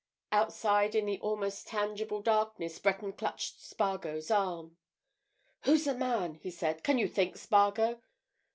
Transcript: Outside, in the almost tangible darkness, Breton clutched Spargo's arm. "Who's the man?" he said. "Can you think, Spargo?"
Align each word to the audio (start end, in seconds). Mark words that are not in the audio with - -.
Outside, 0.31 0.95
in 0.95 1.05
the 1.05 1.19
almost 1.19 1.67
tangible 1.67 2.23
darkness, 2.23 2.79
Breton 2.79 3.13
clutched 3.13 3.61
Spargo's 3.61 4.31
arm. 4.31 4.75
"Who's 5.65 5.85
the 5.85 5.93
man?" 5.93 6.39
he 6.41 6.49
said. 6.49 6.83
"Can 6.83 6.97
you 6.97 7.07
think, 7.07 7.37
Spargo?" 7.37 8.01